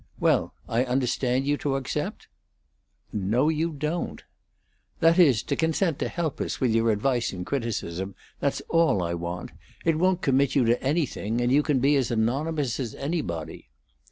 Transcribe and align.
Well, 0.19 0.55
I 0.67 0.83
understand 0.83 1.45
you 1.45 1.57
to 1.57 1.75
accept?" 1.75 2.27
"No, 3.13 3.49
you 3.49 3.69
don't." 3.71 4.23
"That 4.99 5.19
is, 5.19 5.43
to 5.43 5.55
consent 5.55 5.99
to 5.99 6.07
help 6.09 6.41
us 6.41 6.59
with 6.59 6.71
your 6.73 6.89
advice 6.89 7.31
and 7.31 7.45
criticism. 7.45 8.15
That's 8.39 8.63
all 8.67 9.03
I 9.03 9.13
want. 9.13 9.51
It 9.85 9.99
won't 9.99 10.23
commit 10.23 10.55
you 10.55 10.65
to 10.65 10.81
anything; 10.81 11.39
and 11.39 11.51
you 11.51 11.61
can 11.61 11.77
be 11.77 11.95
as 11.97 12.09
anonymous 12.09 12.79
as 12.79 12.95
anybody." 12.95 13.69